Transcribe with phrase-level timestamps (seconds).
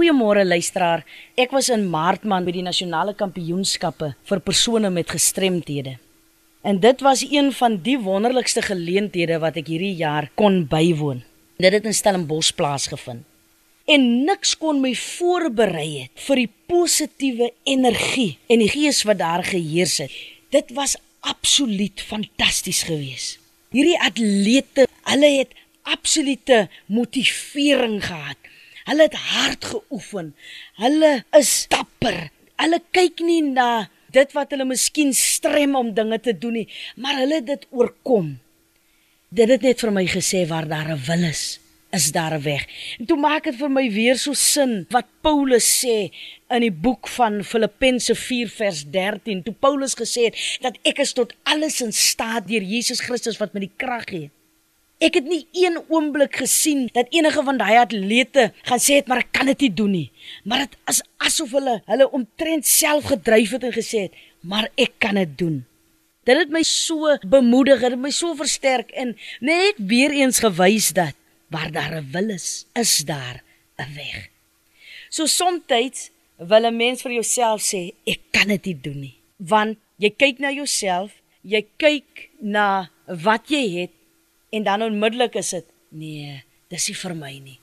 [0.00, 1.02] Goeiemôre luisteraar.
[1.36, 5.98] Ek was in Maartman by die nasionale kampioenskappe vir persone met gestremthede.
[6.64, 11.20] En dit was een van die wonderlikste geleenthede wat ek hierdie jaar kon bywoon.
[11.60, 13.26] Dit het in Stellenbosch plaasgevind.
[13.84, 19.44] En niks kon my voorberei het vir die positiewe energie en die gees wat daar
[19.44, 20.14] geheers het.
[20.48, 23.36] Dit was absoluut fantasties geweest.
[23.76, 25.52] Hierdie atlete, hulle het
[25.84, 28.40] absolute motivering gehad.
[28.90, 30.34] Hulle het hard geoefen.
[30.82, 32.30] Hulle is dapper.
[32.58, 37.20] Hulle kyk nie na dit wat hulle miskien strem om dinge te doen nie, maar
[37.22, 38.32] hulle dit oorkom.
[39.30, 41.60] Dit het net vir my gesê waar daar 'n wil is,
[41.94, 42.66] is daar 'n weg.
[42.98, 46.10] En toe maak dit vir my weer so sin wat Paulus sê
[46.50, 51.12] in die boek van Filippense 4 vers 13, toe Paulus gesê het dat ek is
[51.12, 54.30] tot alles in staat deur Jesus Christus wat my die krag gee.
[55.00, 59.22] Ek het nie een oomblik gesien dat enige van daai atlete gaan sê het maar
[59.22, 60.08] ek kan dit nie doen nie.
[60.44, 64.98] Maar dit is asof hulle hulle omtrent self gedryf het en gesê het, maar ek
[65.00, 65.56] kan dit doen.
[66.28, 70.92] Dit het my so bemoedig, dit het my so versterk en net weer eens gewys
[70.92, 71.16] dat
[71.48, 73.42] waar daar 'n wil is, is daar
[73.80, 74.28] 'n weg.
[75.08, 75.64] So soms
[76.36, 79.16] wil 'n mens vir jouself sê, ek kan dit nie doen nie.
[79.36, 81.10] Want jy kyk na jouself,
[81.42, 83.90] jy kyk na wat jy het
[84.50, 87.58] en dan onmiddellik is dit nee, dis nie vir my nie.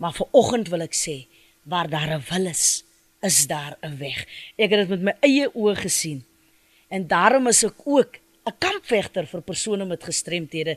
[0.00, 1.26] Maar vir oggend wil ek sê,
[1.68, 2.84] waar daar 'n wil is,
[3.22, 4.26] is daar 'n weg.
[4.56, 6.24] Ek het dit met my eie oë gesien.
[6.88, 10.76] En daarom is ek ook 'n kampvegter vir persone met gestremthede.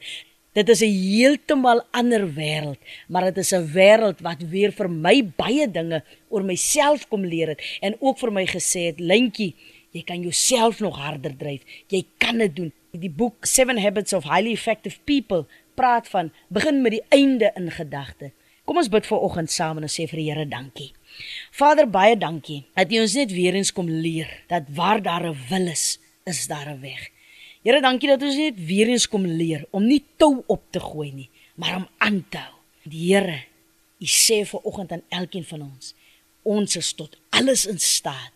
[0.54, 5.24] Dit is 'n heeltemal ander wêreld, maar dit is 'n wêreld wat weer vir my
[5.36, 9.56] baie dinge oor myself kom leer het en ook vir my gesê het, "Lentjie,
[9.92, 11.62] jy kan jouself nog harder dryf.
[11.88, 16.84] Jy kan dit doen." Die boek Seven Habits of Highly Effective People praat van begin
[16.84, 18.28] met die einde in gedagte.
[18.70, 20.92] Kom ons bid vir oggend saam en ons sê vir die Here dankie.
[21.58, 25.42] Vader baie dankie dat U ons net weer eens kom leer dat waar daar 'n
[25.50, 25.98] wil is,
[26.30, 27.10] is daar 'n weg.
[27.64, 31.12] Here dankie dat ons net weer eens kom leer om nie tou op te gooi
[31.12, 32.56] nie, maar om aan te hou.
[32.84, 33.42] Die Here,
[34.00, 35.96] U sê vir oggend aan elkeen van ons,
[36.44, 38.32] ons is tot alles in staat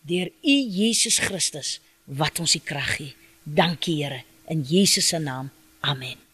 [0.00, 3.21] deur U Jesus Christus wat ons die krag gee.
[3.44, 5.50] Dankie Here in Jesus se naam.
[5.82, 6.31] Amen.